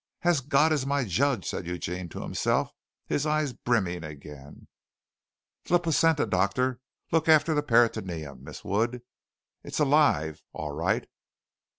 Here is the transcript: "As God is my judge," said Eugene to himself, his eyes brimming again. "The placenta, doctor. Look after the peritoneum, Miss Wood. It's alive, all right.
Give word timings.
"As 0.23 0.41
God 0.41 0.73
is 0.73 0.83
my 0.83 1.03
judge," 1.05 1.47
said 1.47 1.67
Eugene 1.67 2.09
to 2.09 2.21
himself, 2.21 2.71
his 3.05 3.27
eyes 3.27 3.53
brimming 3.53 4.03
again. 4.03 4.67
"The 5.65 5.77
placenta, 5.77 6.25
doctor. 6.25 6.79
Look 7.11 7.29
after 7.29 7.53
the 7.53 7.61
peritoneum, 7.61 8.43
Miss 8.43 8.63
Wood. 8.65 9.03
It's 9.63 9.77
alive, 9.79 10.41
all 10.53 10.71
right. 10.71 11.07